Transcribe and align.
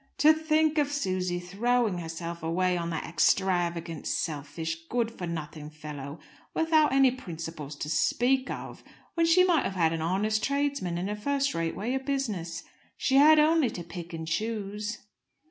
"To 0.17 0.33
think 0.33 0.79
of 0.79 0.91
Susy 0.91 1.39
throwing 1.39 1.99
herself 1.99 2.41
away 2.41 2.75
on 2.75 2.89
that 2.89 3.05
extravagant, 3.05 4.07
selfish, 4.07 4.87
good 4.89 5.11
for 5.11 5.27
nothing 5.27 5.69
fellow 5.69 6.17
without 6.55 6.91
any 6.91 7.11
principles 7.11 7.75
to 7.75 7.87
speak 7.87 8.49
of, 8.49 8.83
when 9.13 9.27
she 9.27 9.43
might 9.43 9.63
have 9.63 9.75
had 9.75 9.93
an 9.93 10.01
honest 10.01 10.41
tradesman 10.43 10.97
in 10.97 11.07
a 11.07 11.15
first 11.15 11.53
rate 11.53 11.75
way 11.75 11.93
of 11.93 12.03
business! 12.03 12.63
She 12.97 13.17
had 13.17 13.37
only 13.37 13.69
to 13.69 13.83
pick 13.83 14.11
and 14.11 14.27
choose." 14.27 14.97